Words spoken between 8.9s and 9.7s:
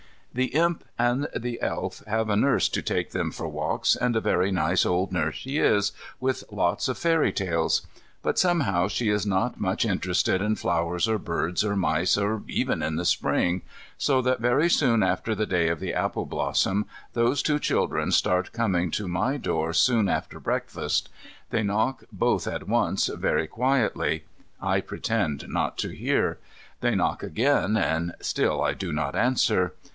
is not